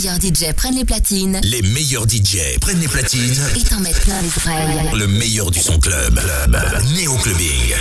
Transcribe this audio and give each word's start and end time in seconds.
meilleurs 0.00 0.16
DJ 0.18 0.54
prennent 0.54 0.76
les 0.76 0.84
platines. 0.86 1.38
Les 1.42 1.60
meilleurs 1.60 2.08
DJ 2.08 2.58
prennent 2.62 2.80
les 2.80 2.88
platines. 2.88 3.38
Et 3.54 3.64
t'en 3.64 3.80
mettent 3.80 4.02
plein 4.02 4.22
les 4.22 4.48
oreilles. 4.48 4.98
Le 4.98 5.06
meilleur 5.06 5.50
du 5.50 5.60
son 5.60 5.78
club. 5.78 6.18
Club. 6.18 6.56
Néo 6.96 7.16
Clubbing. 7.16 7.74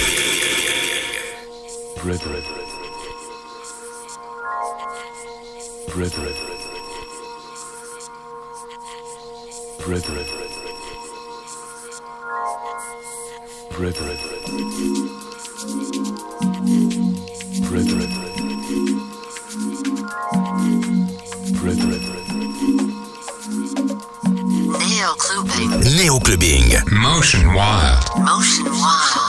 Neo 25.09 25.16
Clubbing. 25.18 25.95
Néo 25.95 26.20
Clubbing. 26.20 26.84
Motion 26.91 27.44
Wild. 27.55 28.16
Motion 28.16 28.66
Wild. 28.66 29.29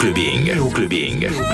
Clubbing. 0.00 0.44
Néo 0.44 0.70
Clubbing. 0.70 1.49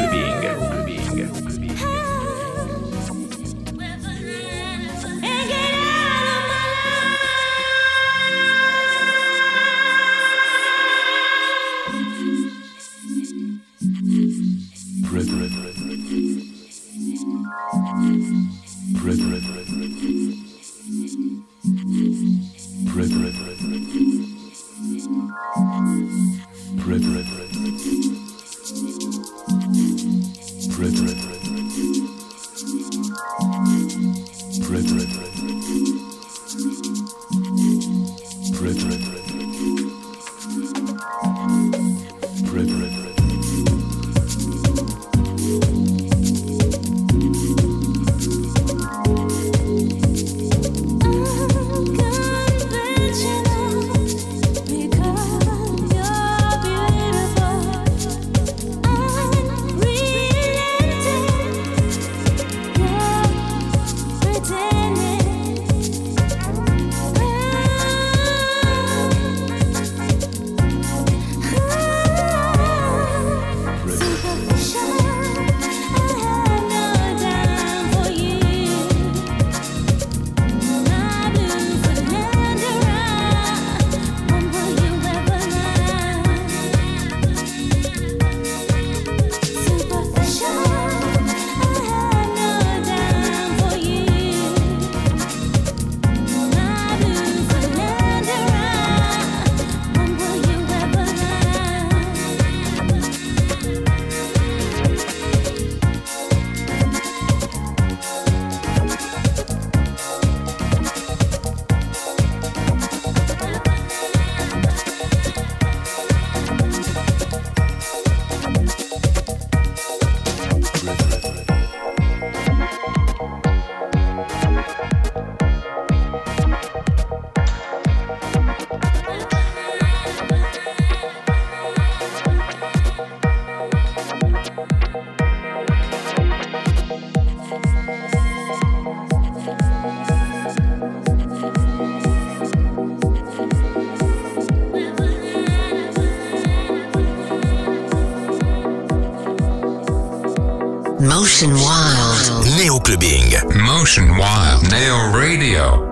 Neo 152.45 152.79
Clubbing. 152.79 153.33
Motion 153.55 154.17
Wild. 154.17 154.71
Neo 154.71 155.11
Radio. 155.13 155.86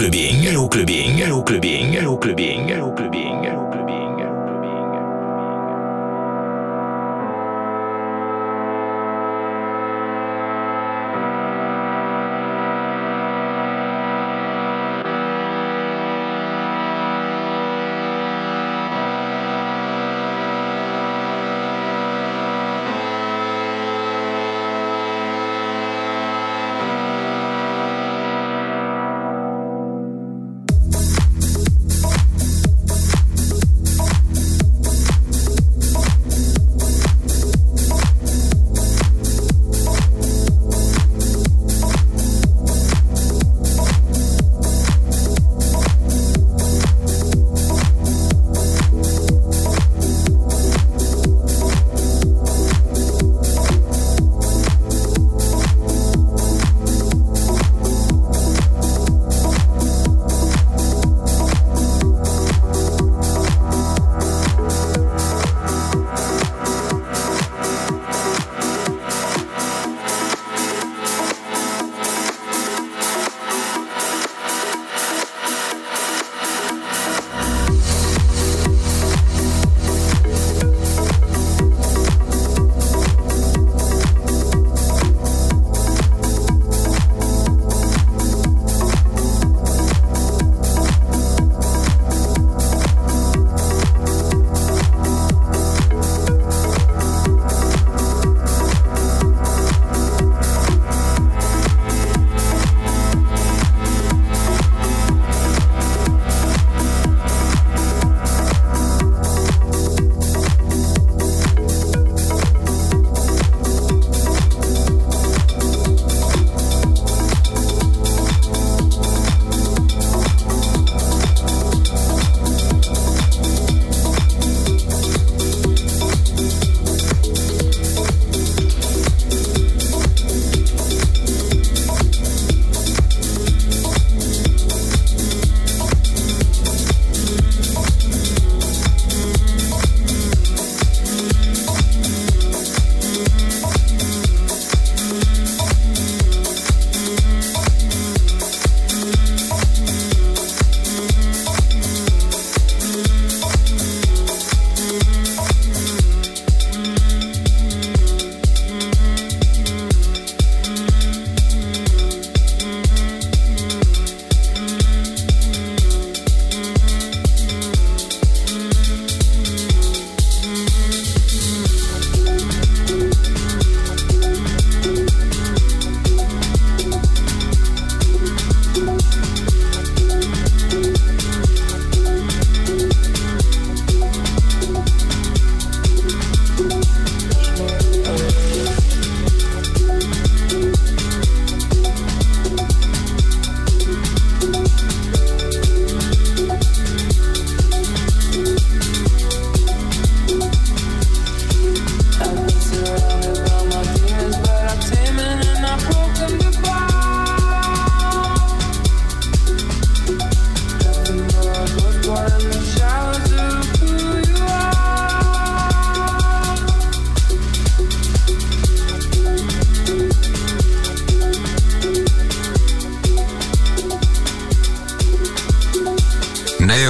Clubbing, 0.00 0.40
Clubbing, 0.70 1.44
Clubbing, 1.44 1.92
Clubbing, 2.18 2.68
Clubbing. 2.96 3.09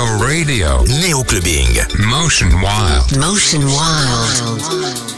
Neo 0.01 0.17
Radio. 0.19 0.83
Neo 1.03 1.23
Clubbing. 1.23 1.77
Motion 1.99 2.49
Wild. 2.63 3.19
Motion 3.19 3.67
Wild. 3.67 5.10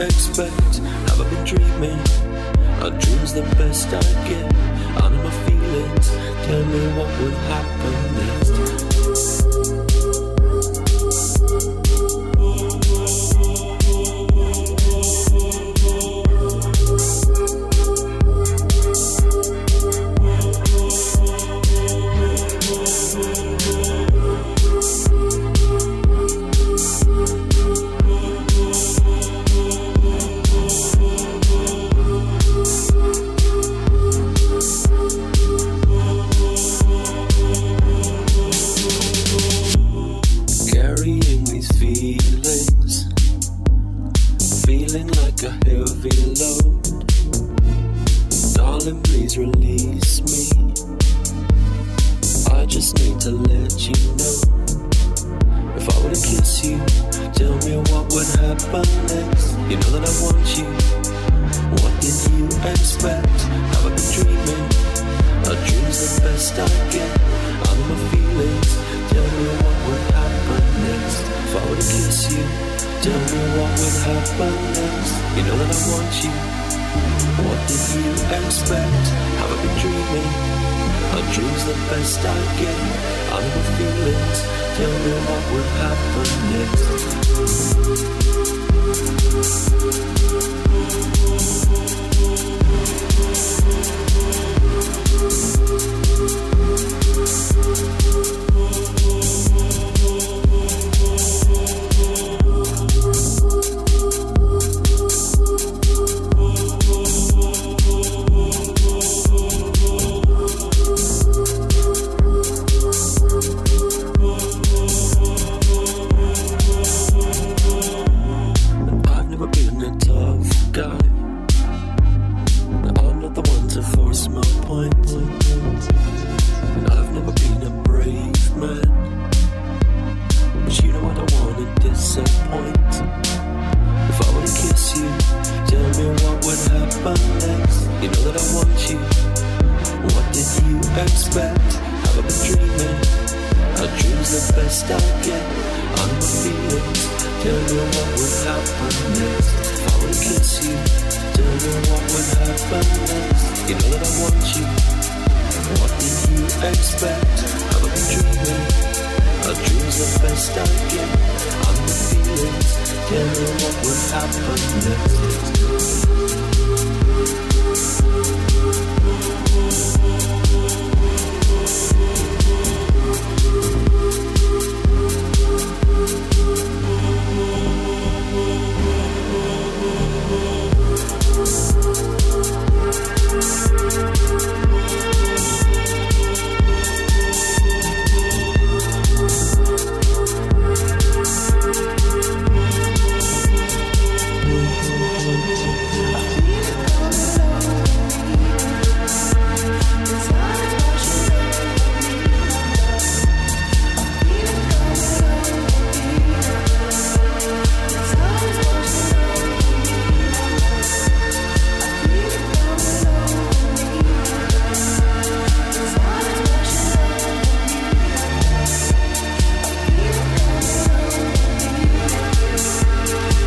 expect. 0.00 0.76
Have 1.08 1.20
I 1.20 1.30
been 1.30 1.44
dreaming? 1.44 1.98
Are 2.82 2.90
dreams 2.90 3.32
the 3.32 3.42
best 3.56 3.88
I 3.88 4.00
get? 4.28 4.44
Under 5.02 5.22
my 5.22 5.30
feelings. 5.46 6.10
Tell 6.46 6.64
me 6.64 6.80
what 6.96 7.08
would 7.20 7.32
happen 7.32 8.14
next. 8.16 8.95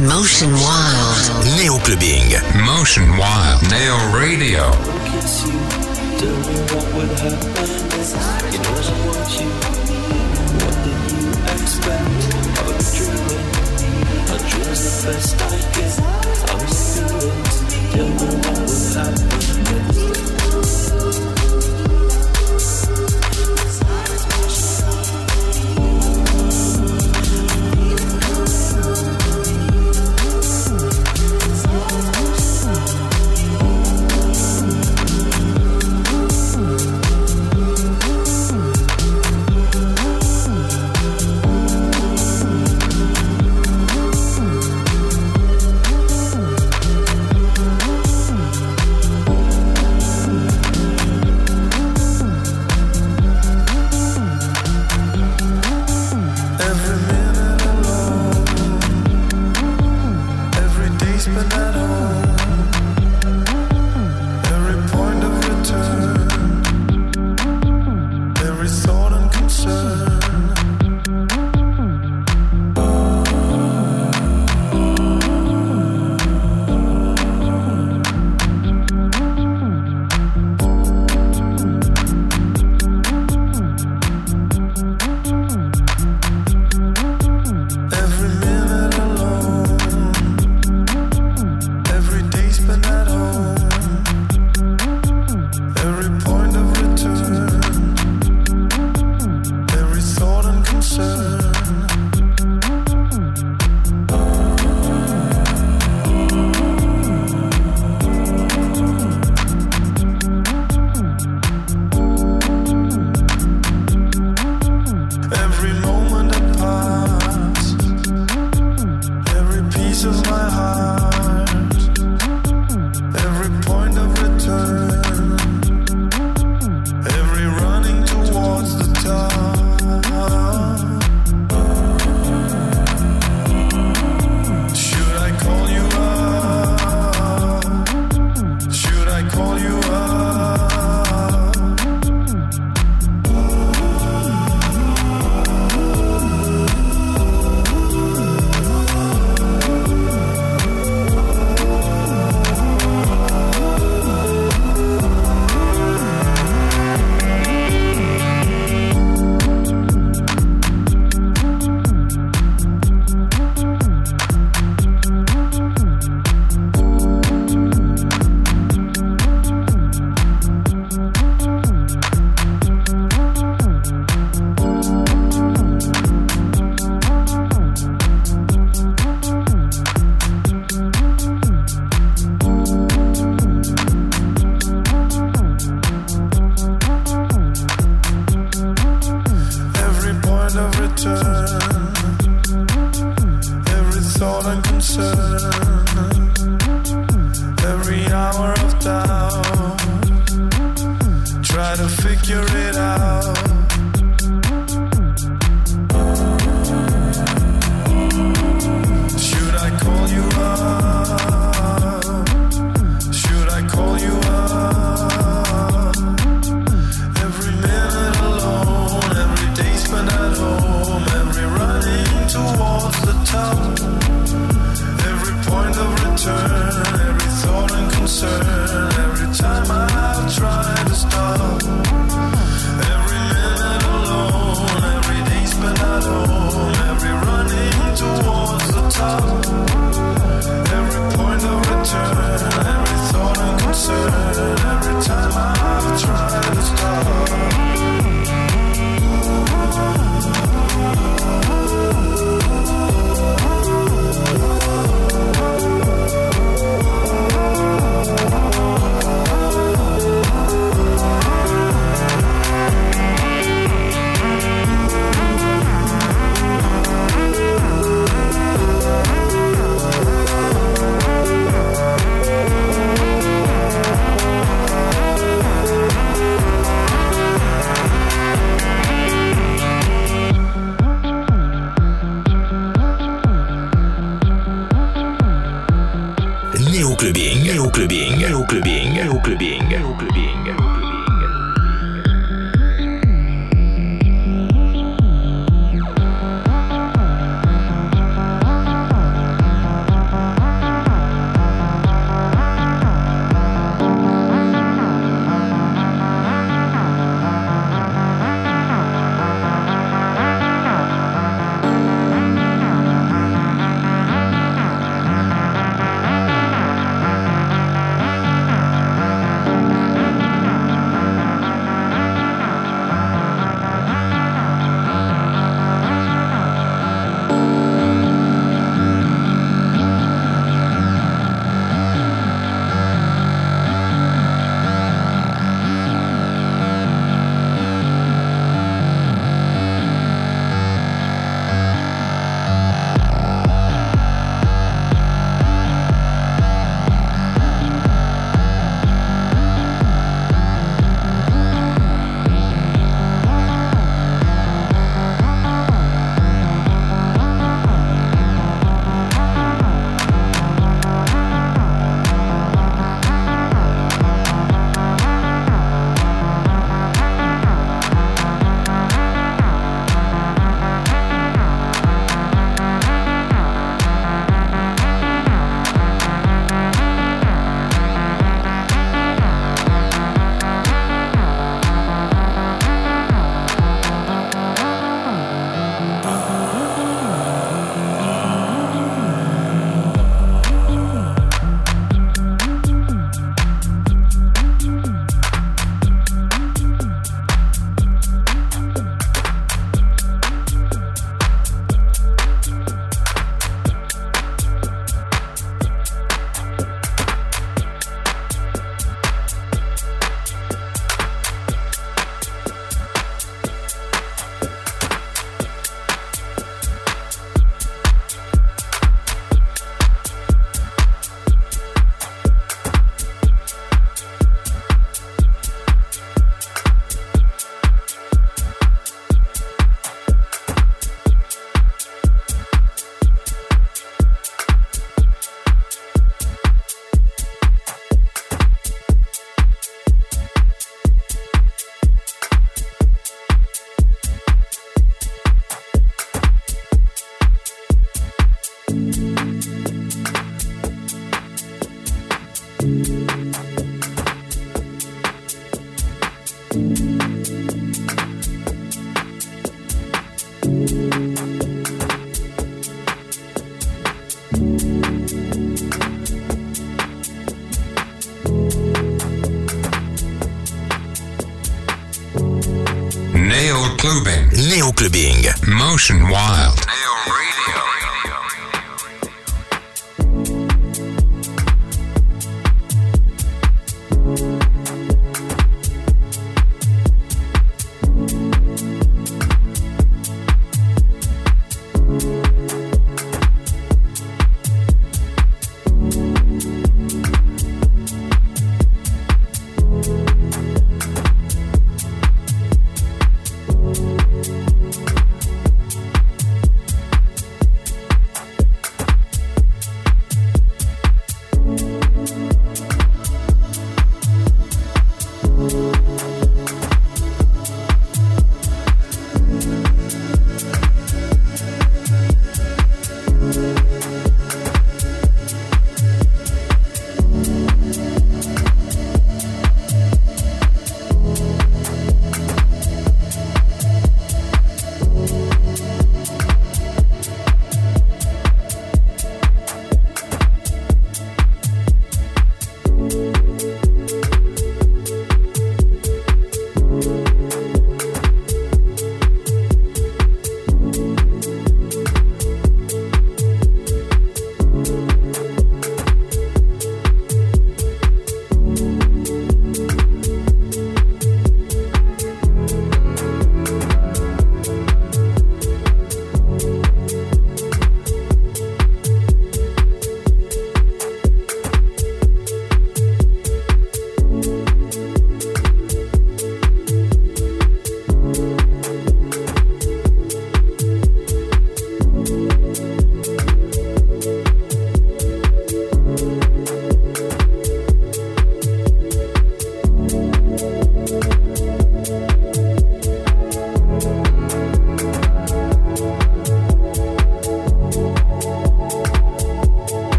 Motion 0.00 0.52
Wild. 0.52 1.44
Neo 1.56 1.78
Clubbing. 1.78 2.30
Motion 2.64 3.16
Wild. 3.18 3.62
Neo 3.68 3.98
Radio. 4.16 4.70
Best 5.10 5.36
I. 5.36 5.48
I'm. 6.04 6.18
Tell 6.18 6.36
me 6.36 6.54
what 6.72 6.86
would 6.94 7.18
happen. 7.18 7.58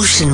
Wild. 0.00 0.29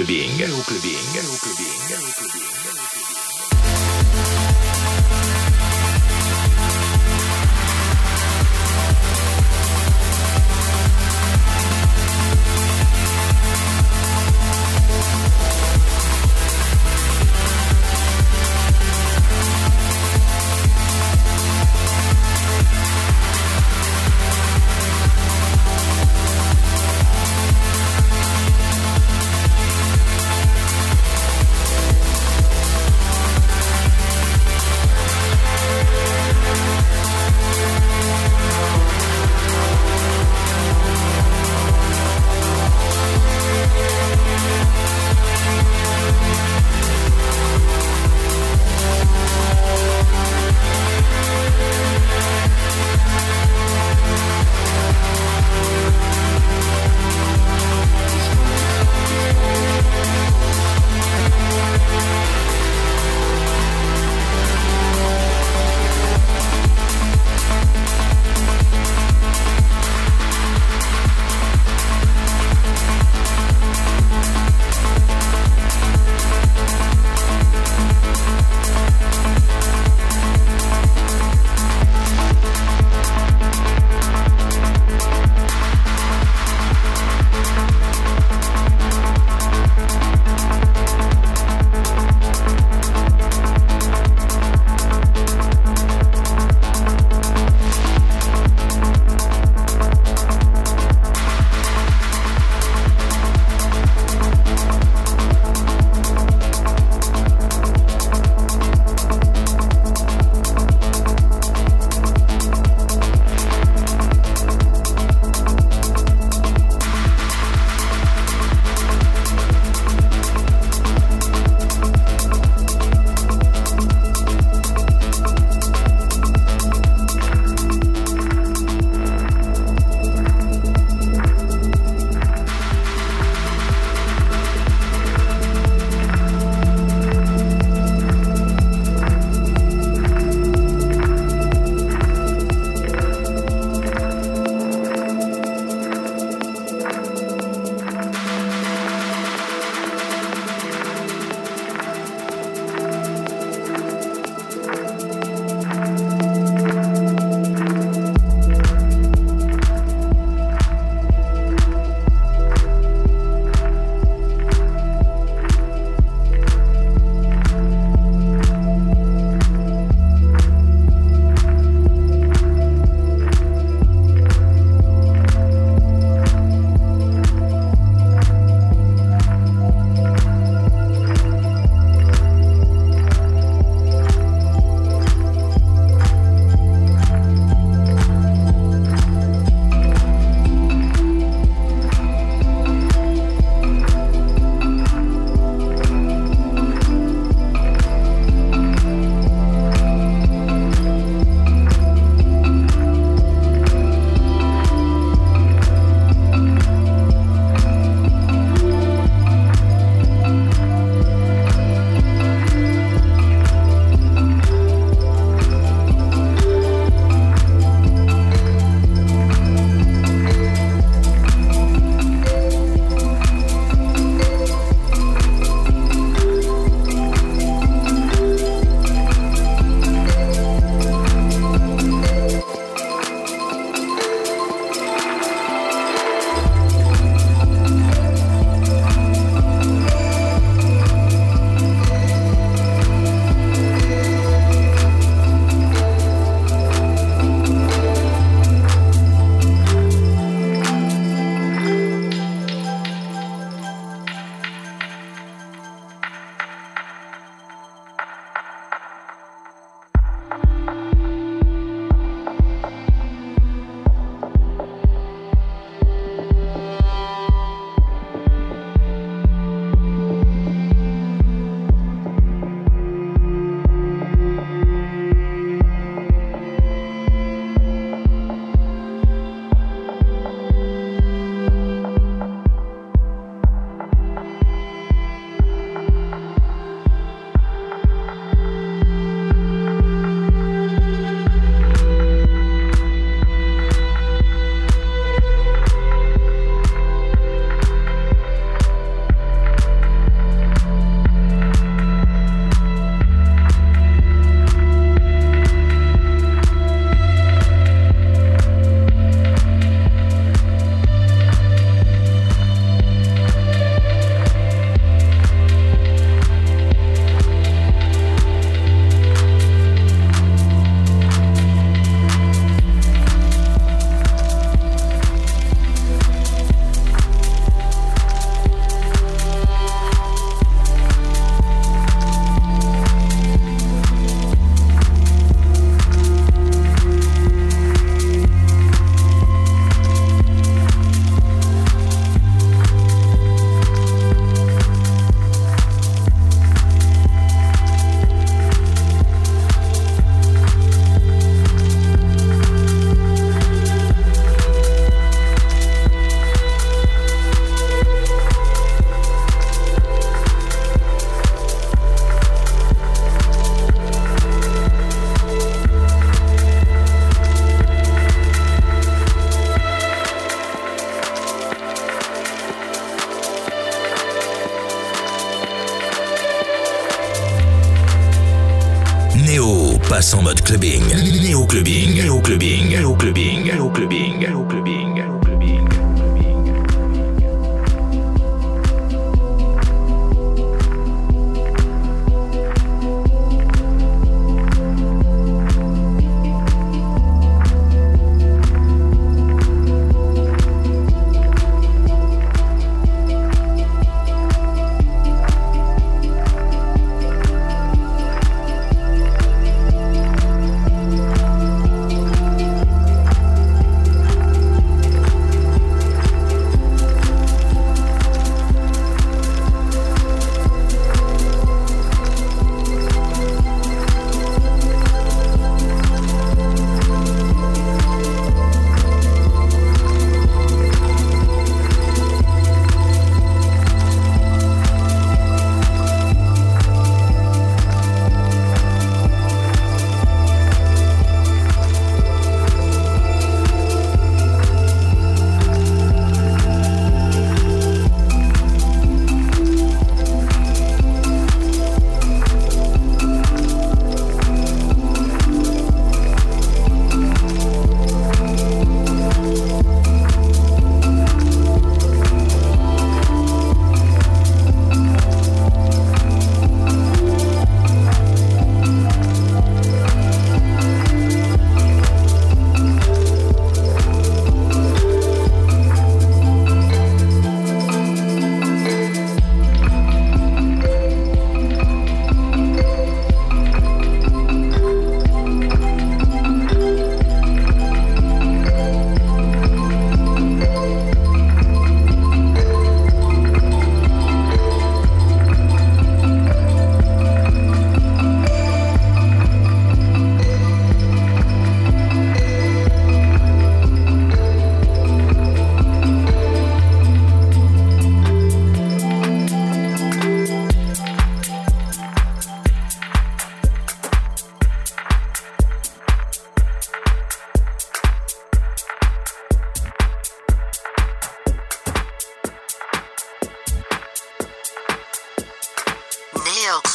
Clubbing, 0.00 1.39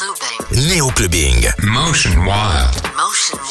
Clubbing. 0.06 0.66
Néo 0.68 0.86
clubbing. 0.92 1.52
Motion 1.64 2.14
Wild. 2.24 2.80
Motion 2.94 3.45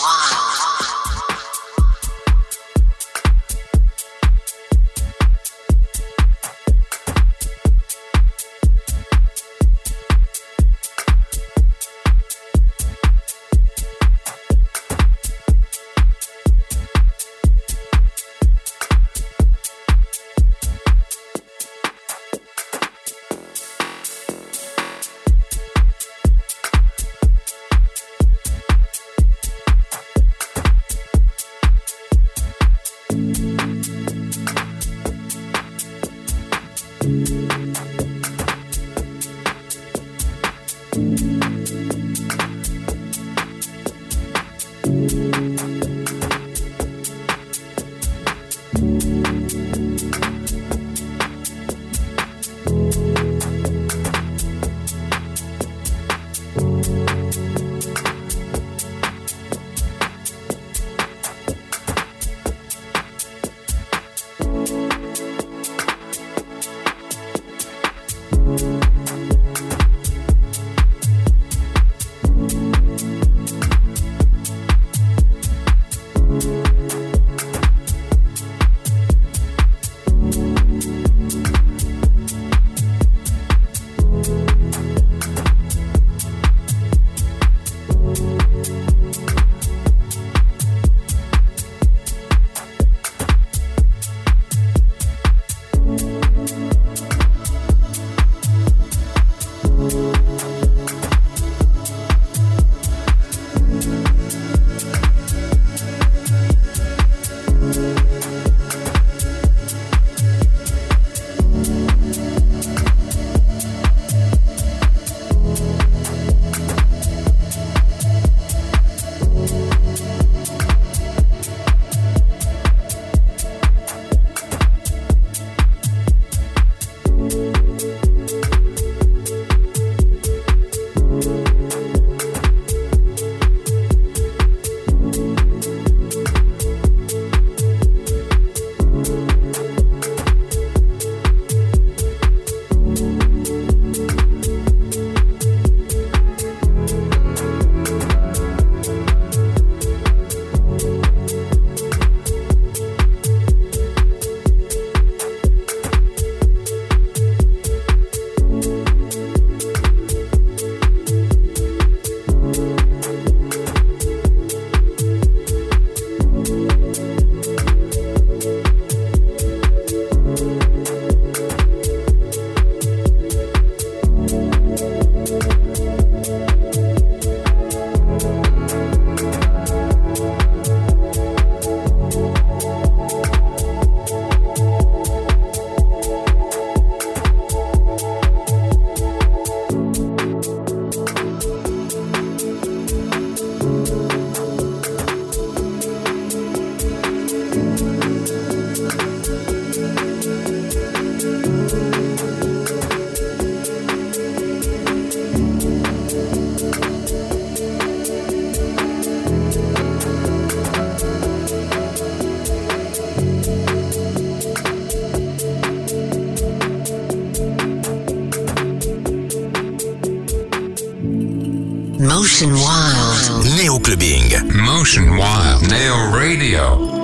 Motion 222.36 222.54
Wild. 222.54 223.46
Néo 223.56 223.80
Clubbing. 223.80 224.52
Motion 224.52 225.16
Wild. 225.16 225.70
Neo 225.70 226.12
Radio. 226.12 226.95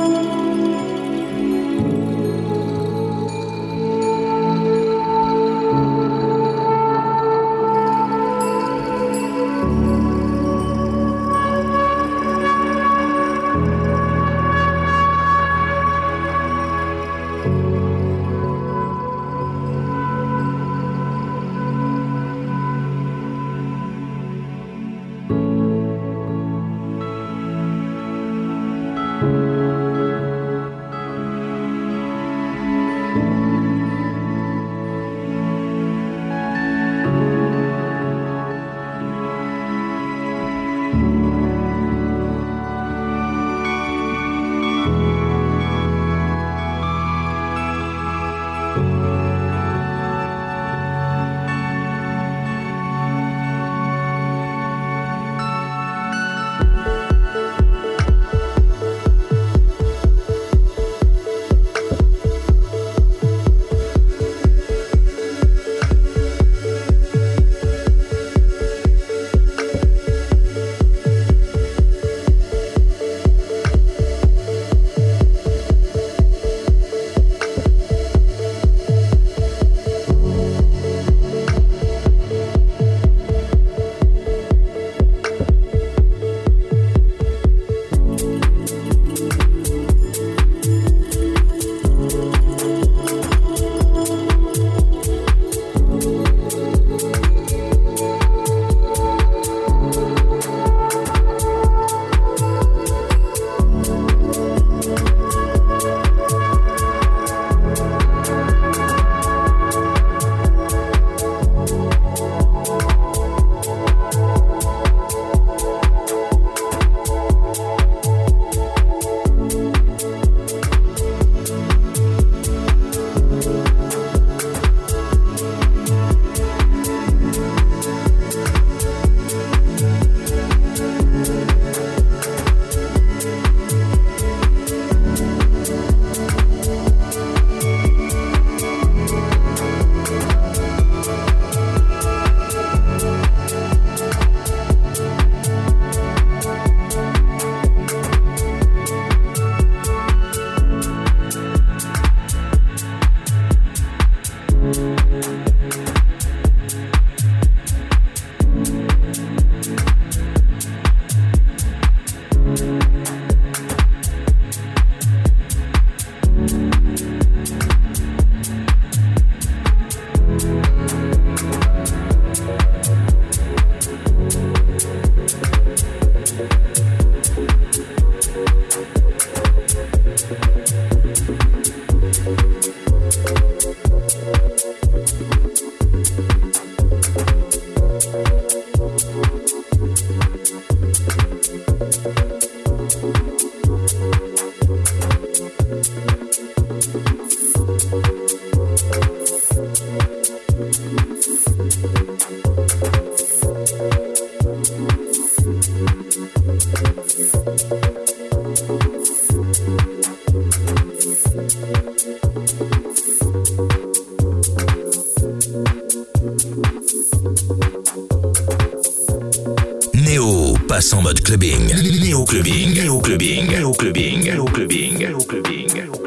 Mode 221.11 221.21
clubbing. 221.23 221.67
Néo 221.99 222.23
clubbing. 222.23 222.73
Néo 222.73 223.01
clubbing. 223.01 223.49
Néo 223.49 223.71
clubbing. 223.73 224.23
Néo 224.23 224.45
clubbing. 224.45 224.97
Néo 224.97 225.17
clubbing. 225.27 226.00